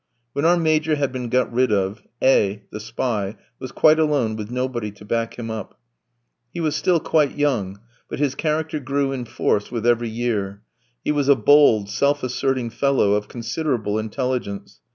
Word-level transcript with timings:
When 0.33 0.45
our 0.45 0.57
Major 0.57 0.95
had 0.95 1.11
been 1.11 1.29
got 1.29 1.53
rid 1.53 1.71
of, 1.71 2.01
A 2.23 2.55
v, 2.55 2.61
the 2.71 2.79
spy, 2.79 3.37
was 3.59 3.71
quite 3.71 3.99
alone 3.99 4.35
with 4.35 4.49
nobody 4.49 4.89
to 4.89 5.05
back 5.05 5.37
him 5.37 5.51
up. 5.51 5.79
He 6.51 6.59
was 6.59 6.75
still 6.75 6.99
quite 6.99 7.37
young, 7.37 7.79
but 8.09 8.17
his 8.17 8.33
character 8.33 8.79
grew 8.79 9.11
in 9.11 9.25
force 9.25 9.71
with 9.71 9.85
every 9.85 10.09
year; 10.09 10.63
he 11.05 11.11
was 11.11 11.29
a 11.29 11.35
bold, 11.35 11.87
self 11.87 12.23
asserting 12.23 12.71
fellow, 12.71 13.11
of 13.13 13.27
considerable 13.27 13.99
intelligence. 13.99 14.79